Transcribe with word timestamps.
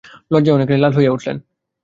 লজ্জায় 0.31 0.55
অনেকখানি 0.55 0.79
লাল 0.81 0.93
হয়ে 0.93 1.09
উঠলেন। 1.09 1.37